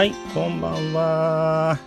[0.00, 1.78] はい、こんばんは。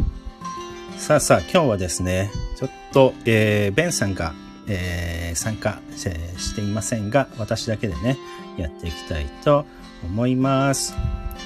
[0.97, 4.35] さあさあ、今日はですね、ちょっと、えー、ベンさんが、
[4.67, 8.19] えー、参加していませんが、私だけでね、
[8.55, 9.65] やっていきたいと
[10.03, 10.93] 思います。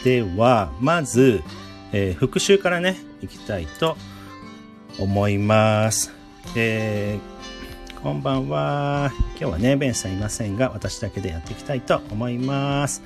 [0.03, 1.41] では、まず、
[1.93, 3.95] えー、復習からね、いきたいと
[4.99, 6.11] 思います。
[6.53, 9.13] えー、こんばんは。
[9.29, 13.01] 今日はね、ベンさんいませんが、私だけでやっていきたいと思います。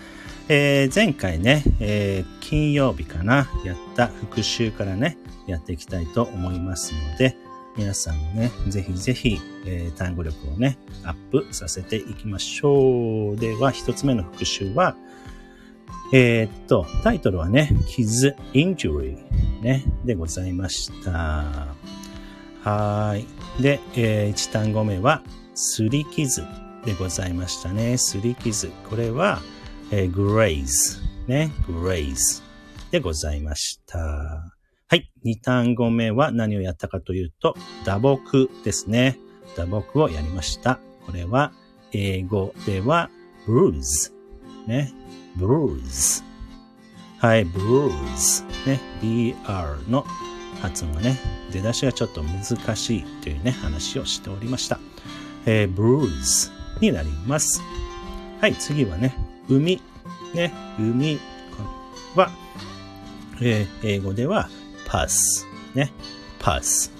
[0.48, 7.38] えー、前回ね、えー、金曜日かな、やった復習からね、やっていきたいと思いますので、
[7.78, 13.38] 皆さんもね、ぜひぜひ、えー、単語力をね、アップさせていきましょう。
[13.38, 14.96] では、一つ目の復習は、
[16.14, 19.18] えー、っと、タイトルはね、傷、injury
[19.62, 21.76] ね、でございました。
[22.64, 23.62] はい。
[23.62, 25.24] で、えー、一単語目は、
[25.56, 26.44] すり傷
[26.86, 27.98] でございましたね。
[27.98, 28.70] すり傷。
[28.90, 29.42] これは、
[29.94, 32.42] えー、graze ね、graze
[32.92, 34.00] でございました。
[34.00, 35.12] はい。
[35.24, 39.18] 二単語目は何をやったかというと、打撲ですね。
[39.56, 40.80] 打撲をやりました。
[41.06, 41.52] これは、
[41.92, 43.10] 英語では、
[43.46, 44.14] bruise
[44.66, 44.94] ね、
[45.38, 46.24] bruise
[47.20, 50.06] はい、bruise ね、br の
[50.62, 51.18] 発音がね、
[51.52, 54.80] 出だしがちょっと難しいというね、話をしておりました。
[55.46, 57.62] えー、bruise になります。
[58.40, 59.16] はい、次はね、
[59.52, 59.82] 海、
[60.34, 61.20] ね、海
[62.16, 62.32] は、
[63.42, 64.50] えー、英語では
[64.88, 65.46] pass、
[65.76, 65.92] ね、
[66.40, 66.92] pass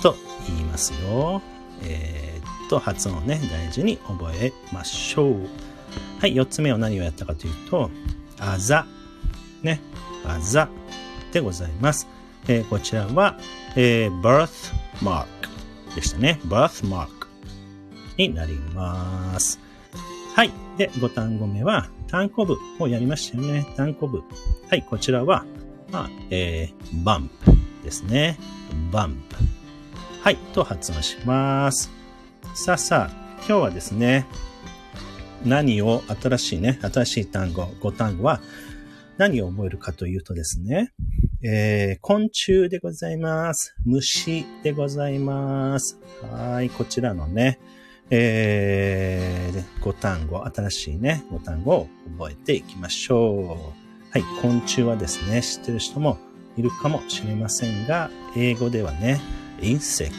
[0.00, 0.14] と
[0.46, 1.42] 言いますよ。
[1.82, 5.48] えー、っと、発音をね、大事に覚えましょう。
[6.20, 7.90] はい、四つ目は何をやったかというと、
[8.38, 8.86] あざ、
[9.62, 9.80] ね、
[10.24, 10.68] あざ
[11.32, 12.06] でございます。
[12.46, 13.36] えー、こちらは、
[13.74, 15.26] えー、birthmark
[15.96, 16.38] でしたね。
[16.44, 17.08] birthmark
[18.16, 19.69] になります。
[20.40, 20.52] はい。
[20.78, 23.66] で、5単語目は、単行部をやりましたよね。
[23.76, 24.22] 単行部。
[24.70, 25.44] はい、こちらは、
[25.92, 27.52] まあ、えー、バンプ
[27.84, 28.38] ですね。
[28.90, 29.36] バンプ。
[30.22, 31.90] はい、と発音します。
[32.54, 34.26] さあさあ、今日はですね、
[35.44, 38.40] 何を新しいね、新しい単語、5単語は
[39.18, 40.94] 何を覚えるかというとですね、
[41.42, 43.76] えー、昆虫でございます。
[43.84, 46.00] 虫でございます。
[46.32, 47.60] はい、こちらのね、
[48.10, 51.88] えー、5単語、新しいね、5単語を
[52.18, 54.10] 覚えていきましょう。
[54.10, 56.18] はい、昆虫はですね、知ってる人も
[56.56, 59.20] いるかもしれませんが、英語ではね、
[59.60, 60.10] insect、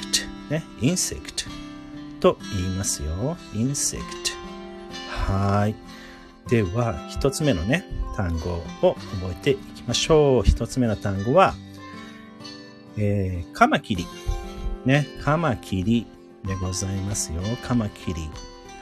[0.49, 1.49] ね、insect
[2.21, 3.35] と言いますよ。
[3.53, 4.05] insect。
[5.09, 5.75] はい。
[6.49, 7.85] では、一つ目のね、
[8.15, 10.43] 単語を覚えていきましょう。
[10.43, 11.53] 一つ目の単語は、
[12.97, 14.05] えー、カマキリ。
[14.85, 16.07] ね、カマキリ
[16.45, 17.41] でございますよ。
[17.63, 18.29] カマキリ。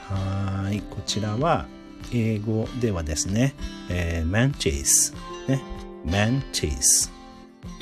[0.03, 0.81] はい。
[0.81, 1.65] こちらは、
[2.13, 3.53] 英語ではですね、
[3.89, 5.49] えー、マンチ s ス。
[5.49, 5.61] ね。
[6.05, 7.11] マンチ s ス。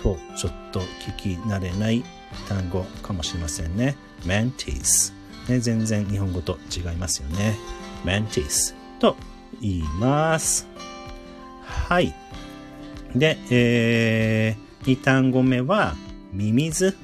[0.02, 2.04] と、ちょっと聞き慣れない
[2.50, 3.96] 単語かもしれませんね。
[4.26, 5.14] マンチ s ス。
[5.50, 7.56] ね、全然日本語と違いますよね。
[8.04, 9.16] マンチ s スと
[9.62, 10.68] 言います。
[11.64, 12.14] はい。
[13.16, 15.96] で、えー、2単語目は、
[16.34, 16.98] ミミズ。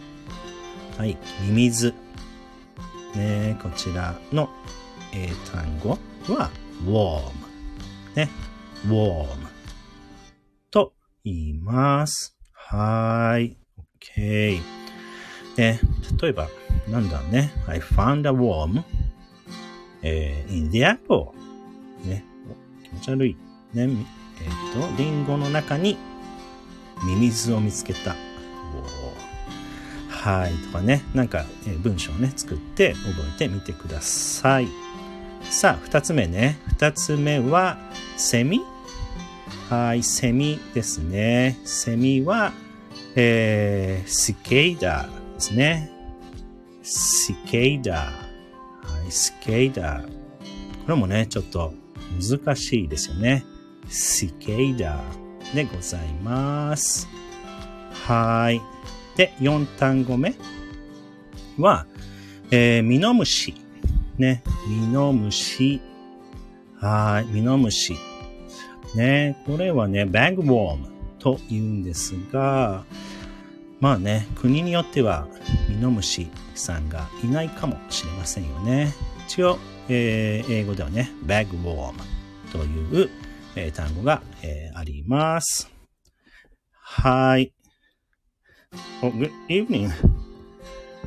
[0.97, 1.93] はい、ミミズ。
[3.15, 4.49] ね、こちらの、
[5.13, 5.91] えー、単語
[6.33, 6.49] は
[6.85, 7.31] warm。
[8.15, 8.29] ね、
[8.87, 9.27] warm
[10.71, 12.35] と言います。
[12.51, 13.57] はい。
[13.99, 14.59] OK。
[15.57, 15.79] ね、
[16.21, 16.49] 例えば、
[16.89, 17.51] なんだろうね。
[17.67, 18.83] I found a worm、
[20.01, 21.27] えー、in the apple.
[22.05, 22.25] ね、
[22.83, 23.37] 気持ち悪い。
[23.73, 25.97] ね、えっ、ー、と、リンゴの中に
[27.05, 28.15] ミミズを見つけた。
[30.23, 30.53] はい。
[30.67, 34.69] とかね、なんか、え、文章をね、作って覚えてみてください。
[35.41, 36.59] さあ、二つ目ね。
[36.69, 37.77] 二つ目は、
[38.15, 38.61] セミ？
[39.69, 41.59] はい、セミですね。
[41.65, 42.53] セミは、
[43.15, 45.91] えー、スケイダーですね。
[46.83, 48.05] スケイダー。
[48.05, 48.11] は
[49.05, 50.05] い、スケイダー。
[50.05, 50.09] こ
[50.87, 51.73] れもね、ちょっと
[52.21, 53.43] 難しいですよね。
[53.89, 57.09] スケイダーでございます。
[58.05, 58.61] はい。
[59.15, 60.35] で、4単語目
[61.57, 61.85] は、
[62.51, 63.55] えー、ミノムシ。
[64.17, 65.81] ね、ミノムシ。
[66.79, 67.95] はい、ミノムシ。
[68.95, 70.87] ね、これはね、バグウォーム
[71.19, 72.83] と言うんですが、
[73.79, 75.27] まあね、国によっては
[75.69, 78.93] ミノムシさんがいないかもしれませんよね。
[79.27, 79.57] 一応、
[79.89, 81.99] えー、英語ではね、バグウォーム
[82.51, 83.09] という、
[83.55, 85.71] えー、単語が、えー、あります。
[86.71, 87.51] はい。
[89.01, 89.89] Oh, good evening.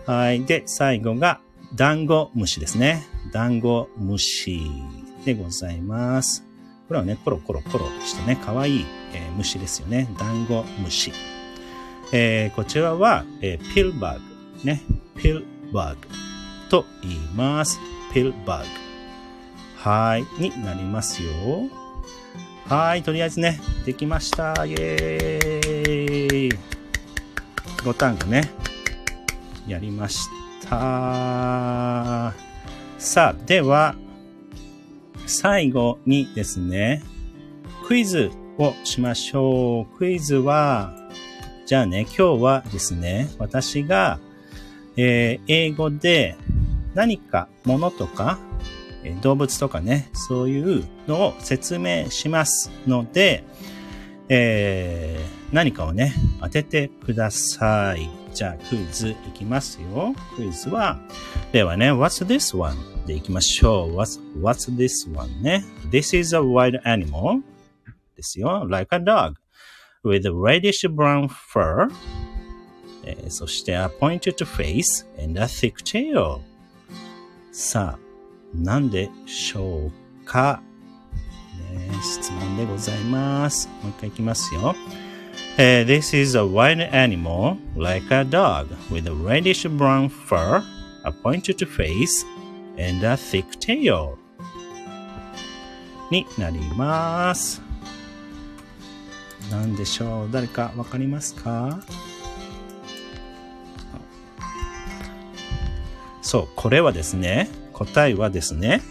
[0.06, 0.44] はい。
[0.44, 1.40] で、最後が、
[1.74, 3.06] ダンゴムシですね。
[3.32, 4.60] ダンゴムシ
[5.24, 6.44] でございます。
[6.88, 10.08] これはね、コロコロコロしてね、可愛いい、えー虫ですよね。
[10.18, 11.12] ダンゴムシ。
[12.12, 14.64] えーこちらは、えーピルバーグ。
[14.64, 14.82] ね。
[15.16, 16.08] ピルバーグ
[16.70, 17.80] と言います。
[18.14, 18.69] ピルバーグ。
[19.76, 20.24] はい。
[20.40, 21.30] になりますよ。
[22.69, 23.02] はい。
[23.02, 24.52] とりあえずね、できました。
[24.64, 25.56] イェーイ。
[27.86, 28.50] 5単語ね、
[29.68, 30.28] やりまし
[30.62, 32.34] た。
[32.98, 33.94] さあ、では、
[35.28, 37.04] 最後にですね、
[37.86, 39.98] クイズをしましょう。
[39.98, 40.96] クイズは、
[41.64, 44.18] じゃあね、今日はですね、私が、
[44.96, 46.36] えー英語で
[46.94, 48.40] 何か物とか、
[49.04, 53.44] えー動物とかね、そういうのを説明しますので、
[54.28, 58.10] えー何かをね、当ててください。
[58.34, 60.14] じゃあ、クイズいきますよ。
[60.37, 60.98] クイズは、
[61.52, 62.76] ではね、What's this one?
[63.06, 63.96] でいきましょう。
[63.96, 65.43] What's, what's this one?
[65.43, 65.64] ね。
[65.90, 67.43] This is a wild animal.
[68.16, 68.66] ですよ。
[68.69, 69.34] like a dog.
[70.06, 71.88] with a reddish brown fur.
[73.04, 76.40] えーそして a pointed face and a thick tail.
[77.52, 77.98] さあ、
[78.54, 80.62] なんでしょうか、
[81.72, 83.69] ね、質問でございます。
[83.82, 84.75] もう一回いきますよ。
[85.58, 90.62] えー This is a wild animal like a dog with a reddish brown fur,
[91.03, 92.26] a pointed face,
[92.79, 94.17] and a thick tail.
[96.11, 97.62] になります。
[99.50, 101.81] なんでしょう誰かわかりますか
[106.20, 108.82] そう、これはですね、答えはですね、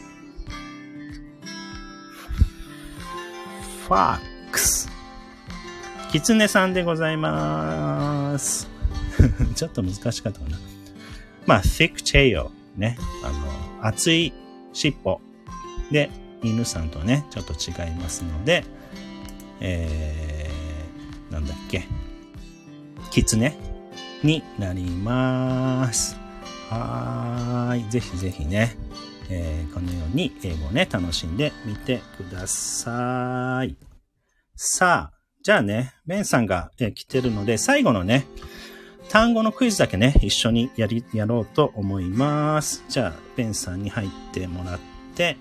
[3.87, 4.34] ファック。
[6.15, 8.69] キツネさんでございます。
[9.53, 10.57] ちょっと難しかったかな。
[11.45, 12.97] まあ、thick tail ね。
[13.21, 13.33] あ
[13.81, 14.31] の、厚い
[14.71, 15.19] 尻尾。
[15.91, 16.09] で、
[16.41, 18.63] 犬さんとね、ちょっと違いますので、
[19.59, 21.83] えー、なんだっけ。
[23.11, 23.53] キツネ
[24.23, 26.15] になります。
[26.69, 27.91] はーい。
[27.91, 28.77] ぜひぜひね、
[29.29, 33.75] えーこのように英語をね、楽しんでみてください。
[34.55, 35.14] さあ、
[35.45, 38.25] じゃあね、ベンさんが、えー来てるので、最後のね、
[39.09, 42.83] 単語のクイズだけね、一緒にやり、やろうと思います。
[42.89, 44.79] じゃあ、ベンさんに入ってもらっ
[45.13, 45.37] て、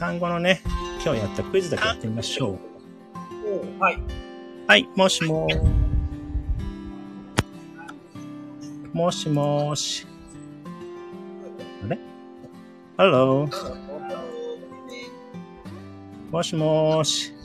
[0.00, 0.62] 単語のね、
[1.04, 2.58] 今日やったクイズだけやってみましょ
[3.78, 3.80] う。
[3.80, 3.98] はい。
[4.66, 5.62] はい、もしもー
[8.92, 10.06] もしもーし。
[11.84, 11.98] あれ
[12.96, 13.48] ?Hello?
[16.32, 17.37] もしもーし。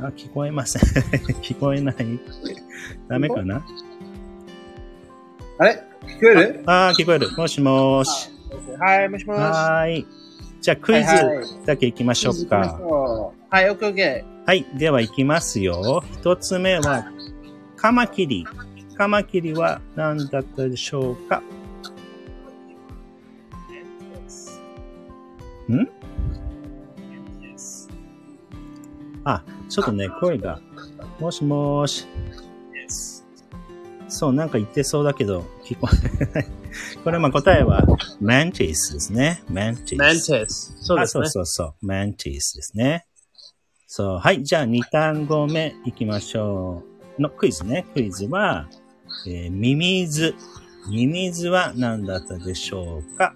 [0.00, 0.82] あ、聞こえません。
[1.42, 1.96] 聞こえない。
[3.08, 3.64] ダメかな？
[5.58, 5.82] あれ？
[6.02, 6.62] 聞こえる？
[6.66, 7.30] あー、聞こえる。
[7.36, 8.30] もしもーし。
[8.78, 9.38] はい、もしもし。
[9.38, 10.06] はーい。
[10.60, 12.78] じゃあ、クイズはいはいだけ行きましょうか。
[13.48, 14.66] はい、オッケーオッケはい。
[14.78, 16.02] では行きますよ。
[16.12, 17.10] 一つ目は、
[17.76, 18.46] カマキリ。
[18.96, 21.42] カマキリは何だったでしょうか？
[25.68, 25.88] ん？
[29.24, 30.60] あ、ちょっとね、声が。
[31.20, 32.06] もしもーし。
[34.08, 35.88] そう、なんか言ってそうだけど、聞こ
[36.20, 36.46] えない。
[37.02, 37.84] これ、まあ答えは、
[38.20, 39.42] マンティスですね。
[39.48, 40.32] マンティス。
[40.32, 40.76] ンテス。
[40.80, 41.28] そうですねあ。
[41.28, 41.74] そうそうそう。
[41.86, 43.06] マンティスですね。
[43.86, 44.18] そう。
[44.18, 44.44] はい。
[44.44, 46.84] じゃあ、2単語目いきましょ
[47.18, 47.22] う。
[47.22, 47.86] のクイズね。
[47.94, 48.68] クイズは、
[49.26, 50.34] えーミミズ。
[50.88, 53.34] ミミズは何だったでしょうか？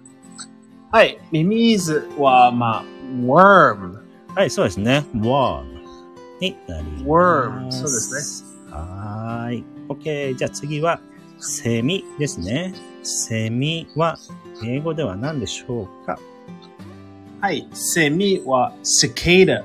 [0.91, 1.19] はい。
[1.31, 2.83] ミミズは、まあ、
[3.25, 3.99] worm。
[4.35, 5.05] はい、そうですね。
[5.13, 5.80] worm
[6.41, 7.03] になります。
[7.05, 8.51] worm そうですね。
[8.71, 9.63] はーい。
[9.87, 10.35] OK。
[10.35, 10.99] じゃあ次は、
[11.37, 12.73] セミですね。
[13.03, 14.17] セミは、
[14.63, 16.19] 英語では何でしょうか？
[17.39, 17.67] はい。
[17.73, 19.63] セミは、cicada。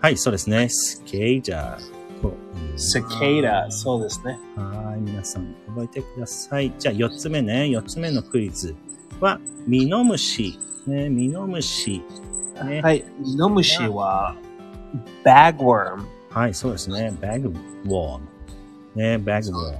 [0.00, 0.68] はい、そうですね。
[0.68, 2.98] スケージャーと言います。
[2.98, 3.70] cicada。
[3.70, 4.38] そうですね。
[4.56, 6.72] はい、皆さん覚えてください。
[6.78, 7.64] じゃあ4つ目ね。
[7.64, 8.74] 4つ目のクイズ
[9.20, 10.58] は、ミノムシ。
[10.86, 12.02] ね、ミノムシ。
[12.66, 12.82] ね。
[12.82, 13.02] はい。
[13.18, 14.36] ミノムシは、
[15.24, 16.04] bagworm。
[16.30, 17.16] はい、そうですね。
[17.20, 18.24] バグウォーム。
[18.94, 19.78] ね、バグウォーム。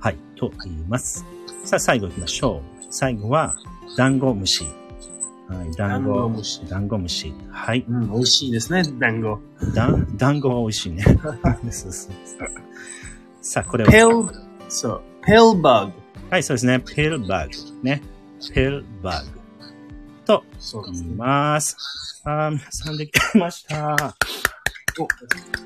[0.00, 1.24] はい、と言います。
[1.64, 2.86] さあ、最後行きましょう。
[2.90, 3.54] 最後は、
[3.96, 4.64] ダンゴムシ。
[5.48, 7.32] はい、ダンゴダンゴムシダンゴムシ。
[7.50, 7.84] はい。
[7.88, 9.40] うん、美味しいですね、団子。
[9.74, 11.02] ダン、ダンゴは美味しいね。
[11.02, 11.16] そう
[11.72, 12.12] そうそう
[13.40, 13.90] さあ、これは。
[13.90, 14.30] pill、
[14.68, 15.92] そう、pill bug。
[16.30, 16.80] はい、そうですね。
[16.80, 17.52] ピルバグ。
[17.82, 18.02] ね。
[18.52, 19.37] ピルバグ。
[20.28, 21.14] と言いそうですね。
[21.16, 22.20] ます。
[22.24, 23.96] あー皆さんできました。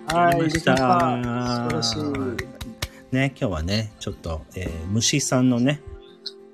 [0.06, 0.76] はい、できた。
[0.76, 3.14] 素晴らしい。
[3.14, 5.80] ね、今日はね、ちょっと、えー虫さんのね、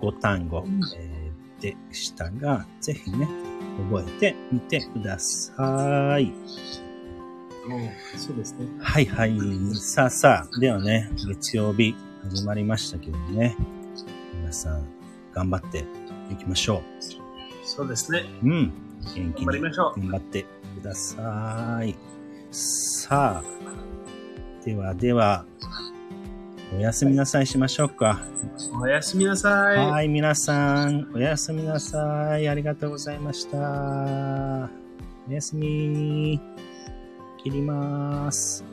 [0.01, 0.65] ご単語、
[0.97, 3.29] えーでしたが、ぜひね、
[3.91, 6.33] 覚えてみてください。
[7.67, 8.69] おそうですね。
[8.81, 9.37] はいはい。
[9.75, 11.95] さあさあ、ではね、月曜日
[12.31, 13.55] 始まりましたけどね。
[14.35, 14.87] 皆さん、
[15.35, 15.85] 頑張って
[16.31, 16.83] いきましょ
[17.69, 18.25] そうですね。
[18.43, 18.47] う。
[18.47, 18.73] うん。
[19.03, 20.47] 元気に頑張りましょう頑張って
[20.81, 21.95] ください。
[22.51, 25.45] さあ、ではでは、
[26.75, 28.21] おやすみなさいしましょうか。
[28.81, 29.77] おやすみなさい。
[29.77, 32.49] はい、皆さん、おやすみなさい。
[32.49, 34.69] ありがとうございました。
[35.29, 36.41] おやすみ。
[37.43, 38.65] 切ります。